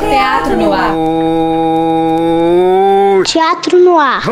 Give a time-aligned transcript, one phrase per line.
[0.00, 0.92] Teatro no ar.
[3.24, 4.22] Teatro no ar.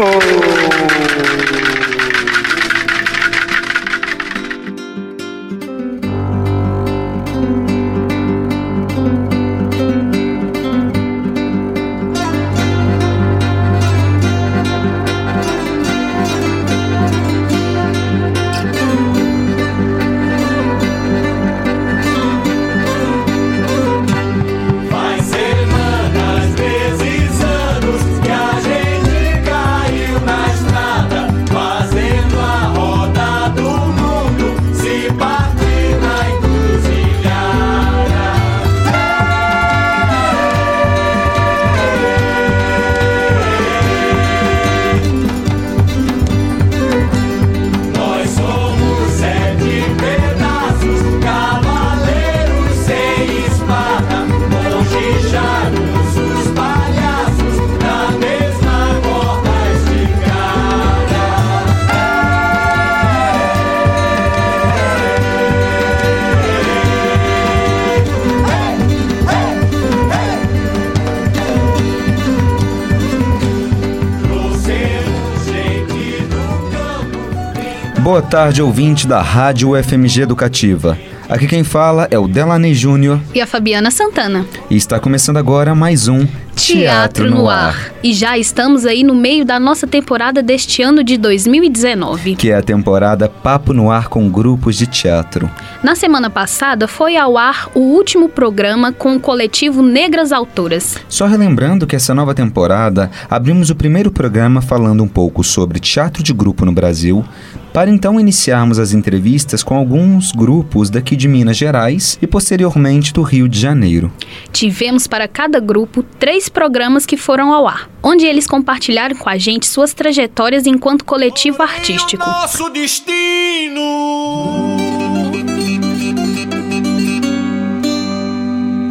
[78.10, 80.98] Boa tarde, ouvinte da Rádio FMG Educativa.
[81.28, 84.44] Aqui quem fala é o Delaney Júnior E a Fabiana Santana.
[84.68, 87.92] e está começando agora mais um Teatro no Ar.
[88.02, 92.34] E já estamos aí no meio da nossa temporada deste ano de 2019.
[92.34, 95.48] que é a temporada Papo no Ar com grupos de teatro.
[95.82, 100.98] Na semana passada foi ao ar o último programa com o coletivo Negras Autoras.
[101.08, 106.22] Só relembrando que essa nova temporada abrimos o primeiro programa falando um pouco sobre teatro
[106.22, 107.24] de grupo no Brasil,
[107.72, 113.22] para então iniciarmos as entrevistas com alguns grupos daqui de Minas Gerais e posteriormente do
[113.22, 114.12] Rio de Janeiro.
[114.52, 119.38] Tivemos para cada grupo três programas que foram ao ar, onde eles compartilharam com a
[119.38, 122.24] gente suas trajetórias enquanto coletivo artístico.
[122.24, 123.80] Nosso destino.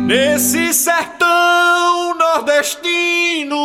[0.07, 3.56] Nesse sertão nordestino,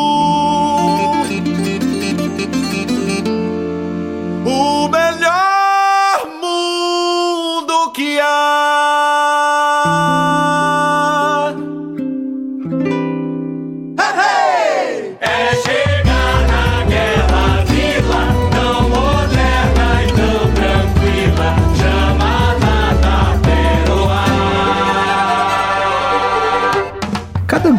[4.44, 4.88] o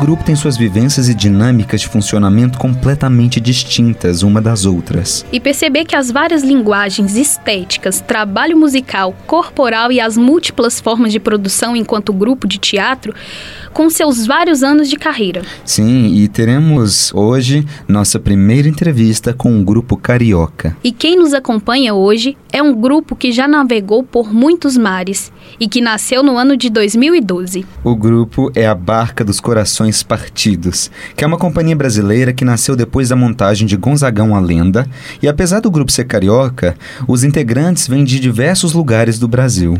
[0.06, 5.26] grupo tem suas vivências e dinâmicas de funcionamento completamente distintas uma das outras.
[5.32, 11.20] E perceber que as várias linguagens estéticas, trabalho musical, corporal e as múltiplas formas de
[11.20, 13.16] produção enquanto grupo de teatro,
[13.75, 15.41] com seus vários anos de carreira.
[15.66, 20.78] Sim, e teremos hoje nossa primeira entrevista com o grupo Carioca.
[20.81, 25.68] E quem nos acompanha hoje é um grupo que já navegou por muitos mares e
[25.68, 27.66] que nasceu no ano de 2012.
[27.84, 32.78] O grupo é a Barca dos Corações Partidos, que é uma companhia brasileira que nasceu
[32.78, 34.88] depois da montagem de Gonzagão a Lenda,
[35.22, 39.78] e apesar do grupo ser carioca, os integrantes vêm de diversos lugares do Brasil.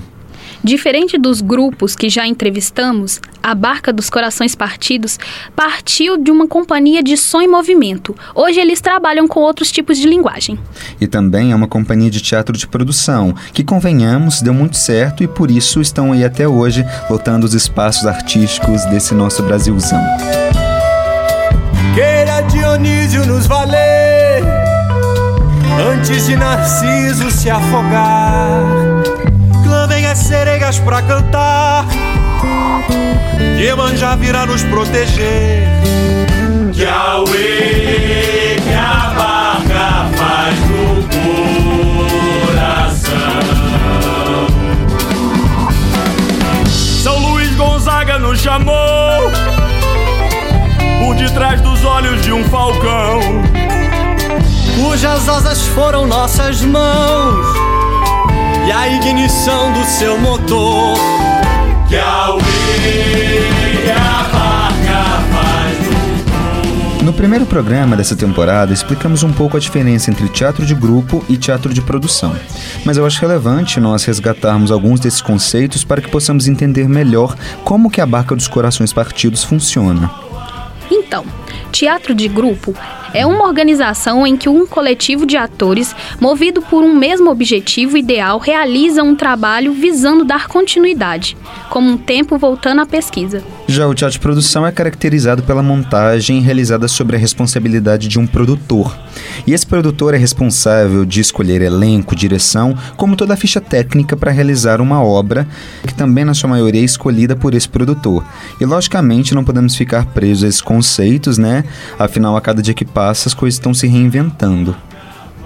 [0.64, 5.20] Diferente dos grupos que já entrevistamos, a Barca dos Corações Partidos
[5.56, 8.16] partiu de uma companhia de som e movimento.
[8.34, 10.58] Hoje eles trabalham com outros tipos de linguagem.
[11.00, 15.28] E também é uma companhia de teatro de produção, que convenhamos, deu muito certo e
[15.28, 20.02] por isso estão aí até hoje lotando os espaços artísticos desse nosso Brasilzão.
[21.94, 24.44] Queira Dionísio nos valer
[25.78, 28.85] Antes de Narciso se afogar
[30.16, 31.86] As sereias pra cantar
[33.60, 35.68] Iemanjá virá nos proteger.
[37.28, 41.04] Uê, que a barca faz no
[42.48, 43.12] coração.
[47.04, 49.30] São Luís Gonzaga nos chamou
[51.02, 53.20] por detrás dos olhos de um falcão,
[54.78, 57.75] cujas asas foram nossas mãos
[58.68, 60.98] e a ignição do seu motor.
[61.88, 62.36] Que a
[67.04, 71.38] No primeiro programa dessa temporada, explicamos um pouco a diferença entre teatro de grupo e
[71.38, 72.36] teatro de produção.
[72.84, 77.92] Mas eu acho relevante nós resgatarmos alguns desses conceitos para que possamos entender melhor como
[77.92, 80.10] que a Barca dos Corações Partidos funciona.
[81.16, 81.26] Então,
[81.72, 82.76] teatro de grupo
[83.14, 88.38] é uma organização em que um coletivo de atores, movido por um mesmo objetivo ideal,
[88.38, 91.38] realiza um trabalho visando dar continuidade,
[91.70, 93.42] como um tempo voltando à pesquisa.
[93.68, 98.28] Já o teatro de produção é caracterizado pela montagem realizada sobre a responsabilidade de um
[98.28, 98.94] produtor.
[99.48, 104.32] E esse produtor é responsável de escolher elenco, direção, como toda a ficha técnica para
[104.32, 105.48] realizar uma obra,
[105.88, 108.26] que também na sua maioria é escolhida por esse produtor.
[108.60, 110.62] E logicamente não podemos ficar presos a esses
[111.06, 111.64] conceitos, né?
[112.00, 114.76] Afinal, a cada dia que passa, as coisas estão se reinventando.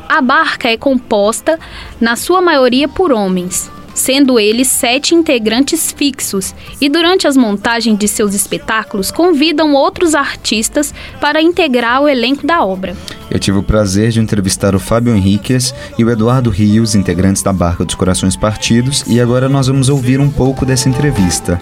[0.07, 1.59] A barca é composta,
[1.99, 8.07] na sua maioria, por homens sendo eles sete integrantes fixos, e durante as montagens de
[8.07, 12.95] seus espetáculos convidam outros artistas para integrar o elenco da obra.
[13.29, 17.51] Eu tive o prazer de entrevistar o Fábio Henriquez e o Eduardo Rios, integrantes da
[17.51, 21.59] Barca dos Corações Partidos, e agora nós vamos ouvir um pouco dessa entrevista.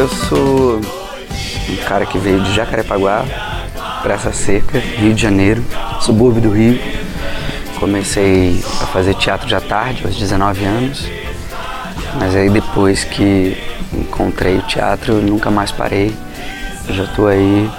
[0.00, 0.80] Eu sou
[1.86, 3.22] cara que veio de Jacarepaguá
[4.02, 5.62] para essa seca, Rio de Janeiro,
[6.00, 6.80] subúrbio do Rio.
[7.78, 11.06] Comecei a fazer teatro à tarde, aos 19 anos.
[12.18, 13.62] Mas aí depois que
[13.92, 16.16] encontrei o teatro, nunca mais parei.
[16.88, 17.70] Eu já estou aí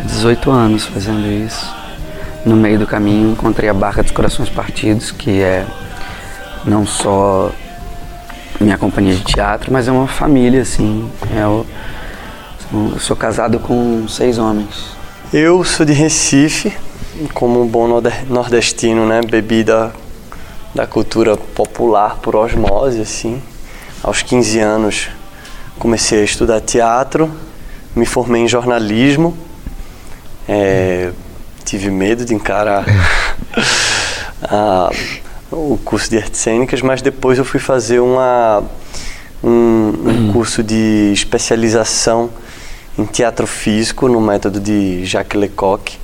[0.00, 1.70] há 18 anos fazendo isso.
[2.46, 5.66] No meio do caminho encontrei a Barca dos Corações Partidos, que é
[6.64, 7.52] não só
[8.60, 11.10] minha companhia de teatro, mas é uma família, assim.
[11.34, 11.64] É o,
[12.72, 14.96] eu sou casado com seis homens.
[15.32, 16.72] Eu sou de Recife,
[17.34, 17.86] como um bom
[18.28, 19.20] nordestino, né?
[19.22, 19.92] Bebi da,
[20.74, 23.40] da cultura popular por osmose, assim.
[24.02, 25.08] Aos 15 anos
[25.78, 27.30] comecei a estudar teatro,
[27.94, 29.36] me formei em jornalismo.
[30.48, 31.12] É,
[31.64, 32.84] tive medo de encarar
[34.42, 34.90] a,
[35.50, 38.62] o curso de artes cênicas, mas depois eu fui fazer uma,
[39.42, 40.32] um, um hum.
[40.32, 42.30] curso de especialização
[42.98, 45.96] em teatro físico no método de Jacques Lecoq,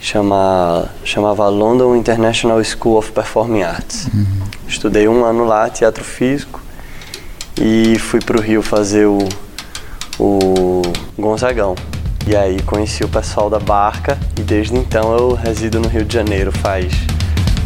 [0.00, 4.08] chama, chamava London International School of Performing Arts.
[4.12, 4.26] Uhum.
[4.66, 6.60] Estudei um ano lá, teatro físico,
[7.60, 9.20] e fui para o Rio fazer o,
[10.18, 10.82] o
[11.16, 11.76] Gonzagão.
[12.26, 16.14] E aí conheci o pessoal da barca e desde então eu resido no Rio de
[16.14, 16.92] Janeiro faz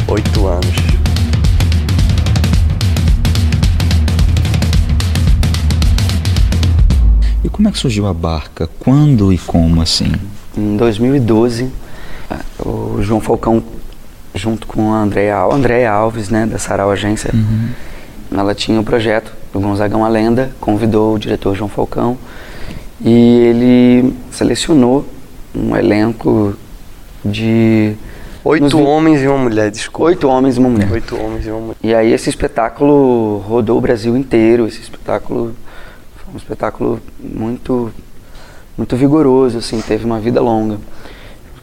[0.09, 0.96] oito anos.
[7.51, 8.69] Como é que surgiu a barca?
[8.79, 10.13] Quando e como assim?
[10.57, 11.71] Em 2012,
[12.59, 13.63] o João Falcão,
[14.35, 17.69] junto com a Andréa, Andréa Alves, né, da Sarau Agência, uhum.
[18.39, 22.17] ela tinha o um projeto do Gonzagão a Lenda, convidou o diretor João Falcão
[23.01, 25.07] e ele selecionou
[25.55, 26.55] um elenco
[27.25, 27.97] de
[28.47, 30.11] Oito homens e uma mulher, desculpa.
[30.11, 30.93] Oito homens e uma mulher.
[30.93, 31.77] Oito homens e uma mulher.
[31.83, 35.53] E aí esse espetáculo rodou o Brasil inteiro, esse espetáculo
[36.33, 37.93] um espetáculo muito
[38.77, 40.79] muito vigoroso, assim, teve uma vida longa.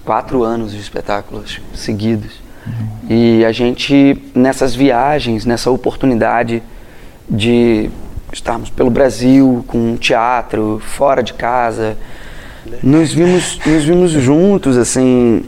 [0.03, 2.41] Quatro anos de espetáculos seguidos.
[2.65, 2.87] Uhum.
[3.09, 6.63] E a gente, nessas viagens, nessa oportunidade
[7.29, 7.89] de
[8.31, 11.95] estarmos pelo Brasil, com um teatro, fora de casa,
[12.81, 15.45] nos vimos, nos vimos juntos, assim,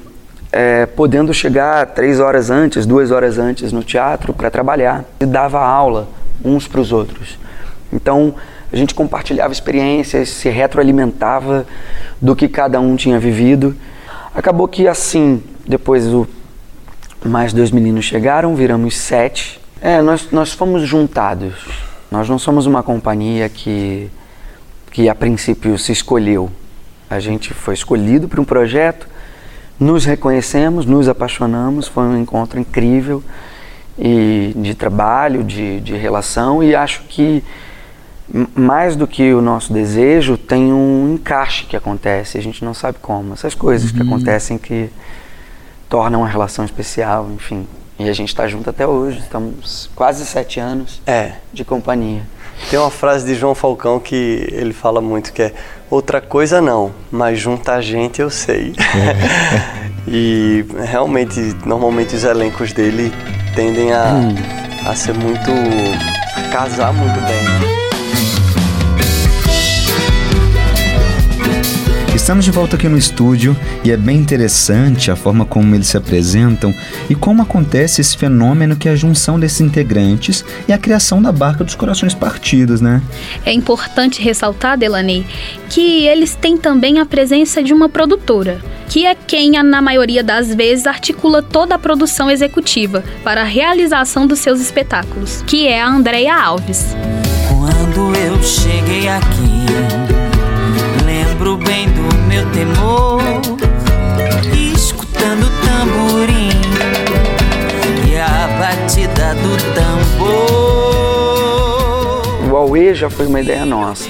[0.51, 5.03] é, podendo chegar três horas antes, duas horas antes no teatro para trabalhar.
[5.19, 6.07] E dava aula
[6.43, 7.39] uns para os outros.
[7.91, 8.35] Então,
[8.71, 11.65] a gente compartilhava experiências, se retroalimentava
[12.21, 13.75] do que cada um tinha vivido.
[14.33, 16.27] Acabou que assim, depois o
[17.23, 19.59] mais dois meninos chegaram, viramos sete.
[19.81, 21.53] É, nós, nós fomos juntados.
[22.11, 24.09] Nós não somos uma companhia que,
[24.91, 26.49] que a princípio se escolheu.
[27.09, 29.07] A gente foi escolhido para um projeto,
[29.79, 33.23] nos reconhecemos, nos apaixonamos, foi um encontro incrível
[33.97, 37.43] e de trabalho, de, de relação e acho que
[38.55, 42.97] mais do que o nosso desejo, tem um encaixe que acontece, a gente não sabe
[43.01, 43.33] como.
[43.33, 43.97] Essas coisas uhum.
[43.97, 44.89] que acontecem que
[45.87, 47.67] tornam uma relação especial, enfim.
[47.97, 51.33] E a gente está junto até hoje, estamos quase sete anos é.
[51.53, 52.23] de companhia.
[52.69, 55.53] Tem uma frase de João Falcão que ele fala muito que é
[55.89, 58.73] outra coisa não, mas juntar gente eu sei.
[58.79, 59.85] É.
[60.07, 63.13] e realmente, normalmente os elencos dele
[63.55, 64.35] tendem a, hum.
[64.89, 65.51] a ser muito.
[66.35, 67.84] a casar muito bem.
[72.25, 75.95] Estamos de volta aqui no estúdio e é bem interessante a forma como eles se
[75.95, 76.73] apresentam
[77.07, 81.31] e como acontece esse fenômeno que é a junção desses integrantes e a criação da
[81.31, 82.99] Barca dos Corações Partidos, né?
[83.45, 85.23] É importante ressaltar, Delaney,
[85.69, 90.51] que eles têm também a presença de uma produtora, que é quem, na maioria das
[90.51, 95.87] vezes, articula toda a produção executiva para a realização dos seus espetáculos, que é a
[95.87, 96.95] Andrea Alves.
[97.47, 99.54] Quando eu cheguei aqui,
[101.45, 103.21] lembro bem do meu temor,
[104.75, 106.49] escutando o tamborim
[108.09, 110.25] e a batida do tambor.
[112.51, 114.09] O Aue já foi uma ideia nossa.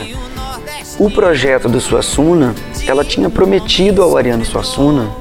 [0.97, 2.55] O projeto do Suassuna,
[2.87, 5.11] ela tinha prometido ao Ariano Suassuna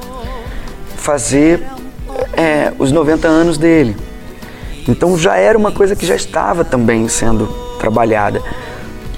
[0.95, 1.65] fazer
[2.31, 3.97] é, os 90 anos dele.
[4.87, 8.41] Então já era uma coisa que já estava também sendo trabalhada.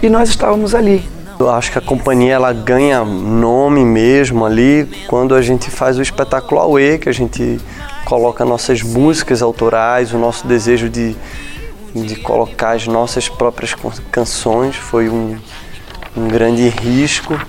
[0.01, 1.16] E nós estávamos ali.
[1.39, 6.01] Eu acho que a companhia ela ganha nome mesmo ali quando a gente faz o
[6.01, 7.59] espetáculo Aue, que a gente
[8.05, 11.15] coloca nossas músicas autorais, o nosso desejo de,
[11.93, 13.75] de colocar as nossas próprias
[14.11, 15.37] canções foi um,
[16.15, 17.39] um grande risco.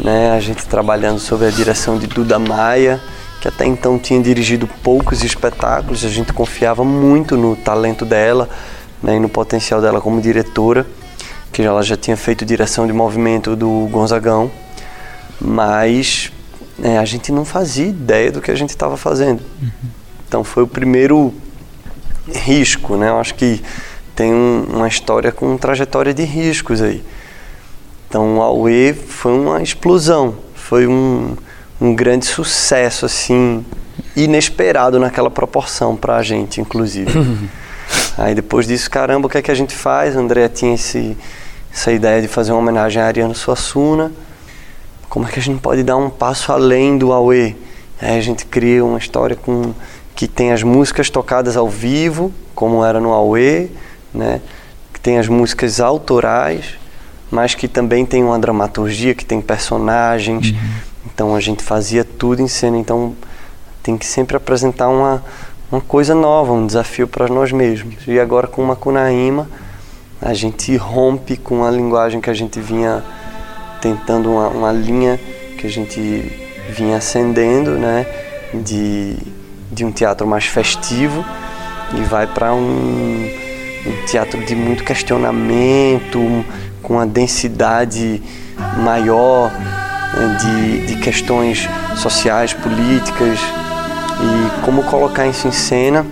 [0.00, 0.30] Né?
[0.30, 3.00] A gente trabalhando sob a direção de Duda Maia,
[3.40, 8.48] que até então tinha dirigido poucos espetáculos, a gente confiava muito no talento dela
[9.02, 10.86] né, e no potencial dela como diretora
[11.58, 14.48] que ela já tinha feito direção de movimento do Gonzagão,
[15.40, 16.30] mas
[16.80, 19.42] é, a gente não fazia ideia do que a gente estava fazendo.
[19.60, 19.90] Uhum.
[20.28, 21.34] Então foi o primeiro
[22.32, 23.08] risco, né?
[23.08, 23.60] Eu acho que
[24.14, 27.02] tem um, uma história com trajetória de riscos aí.
[28.08, 31.36] Então a UE foi uma explosão, foi um,
[31.80, 33.66] um grande sucesso assim,
[34.14, 37.10] inesperado naquela proporção para a gente, inclusive.
[38.16, 40.14] Aí depois disso, caramba, o que é que a gente faz?
[40.14, 41.16] O André tinha esse
[41.72, 44.12] essa ideia de fazer uma homenagem a Ariano Suassuna.
[45.08, 47.56] Como é que a gente pode dar um passo além do Aue?
[48.00, 49.72] Aí a gente cria uma história com
[50.14, 53.70] que tem as músicas tocadas ao vivo, como era no Aue,
[54.12, 54.40] né?
[54.92, 56.76] Que tem as músicas autorais,
[57.30, 60.50] mas que também tem uma dramaturgia, que tem personagens.
[60.50, 60.58] Uhum.
[61.06, 62.76] Então a gente fazia tudo em cena.
[62.76, 63.14] Então
[63.82, 65.22] tem que sempre apresentar uma,
[65.70, 67.96] uma coisa nova, um desafio para nós mesmos.
[68.06, 69.48] E agora com Macunaíma
[70.20, 73.02] a gente rompe com a linguagem que a gente vinha
[73.80, 75.18] tentando uma, uma linha
[75.56, 76.00] que a gente
[76.70, 78.06] vinha ascendendo, né,
[78.52, 79.16] de,
[79.70, 81.24] de um teatro mais festivo
[81.96, 82.58] e vai para um,
[83.86, 86.44] um, teatro de muito questionamento,
[86.82, 88.20] com uma densidade
[88.78, 93.38] maior né, de, de questões sociais, políticas
[94.20, 96.04] e como colocar isso em cena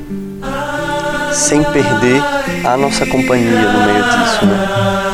[1.37, 2.23] sem perder
[2.65, 5.06] a nossa companhia no meio disso, né?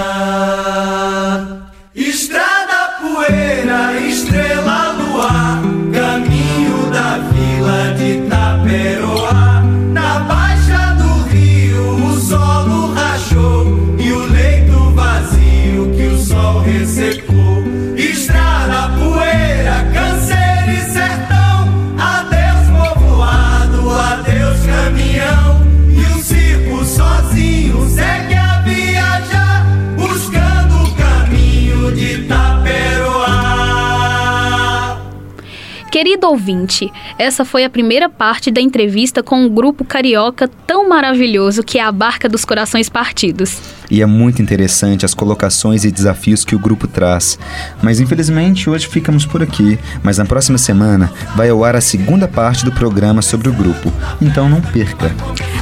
[36.42, 41.78] Ouvinte, essa foi a primeira parte da entrevista com um grupo carioca tão maravilhoso que
[41.78, 43.60] é a Barca dos Corações Partidos.
[43.88, 47.38] E é muito interessante as colocações e desafios que o grupo traz.
[47.80, 52.26] Mas infelizmente hoje ficamos por aqui, mas na próxima semana vai ao ar a segunda
[52.26, 53.92] parte do programa sobre o grupo.
[54.20, 55.14] Então não perca.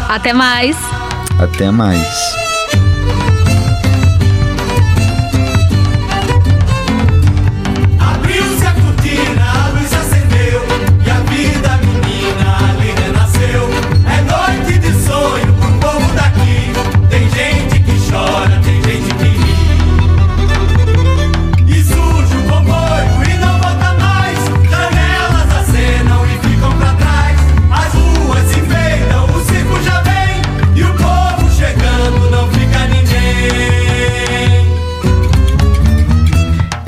[0.09, 0.77] Até mais!
[1.39, 2.50] Até mais.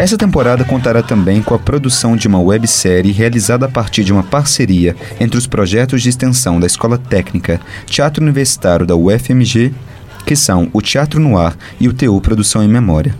[0.02, 4.24] Essa temporada contará também com a produção de uma websérie realizada a partir de uma
[4.24, 9.72] parceria entre os projetos de extensão da Escola Técnica Teatro Universitário da UFMG,
[10.26, 13.14] que são o Teatro no Ar e o TU Produção em Memória.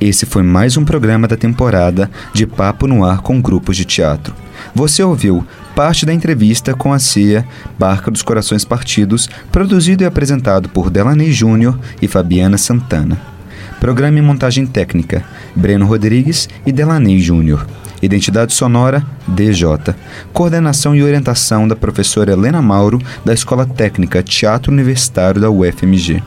[0.00, 4.32] Esse foi mais um programa da temporada de Papo no Ar com grupos de teatro.
[4.72, 7.44] Você ouviu parte da entrevista com a CIA
[7.76, 13.36] Barca dos Corações Partidos, produzido e apresentado por Delaney Júnior e Fabiana Santana.
[13.80, 17.66] Programa e montagem técnica: Breno Rodrigues e Delaney Júnior.
[18.02, 19.94] Identidade sonora: DJ.
[20.32, 26.22] Coordenação e orientação da professora Helena Mauro, da Escola Técnica Teatro Universitário da UFMG.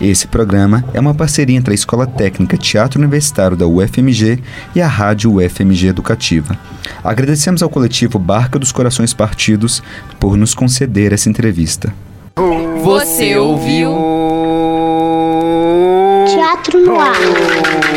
[0.00, 4.38] Esse programa é uma parceria entre a Escola Técnica Teatro Universitário da UFMG
[4.74, 6.58] e a Rádio UFMG Educativa.
[7.02, 9.82] Agradecemos ao coletivo Barca dos Corações Partidos
[10.20, 11.94] por nos conceder essa entrevista.
[12.82, 14.25] Você ouviu?
[16.66, 17.95] Teatro no ar.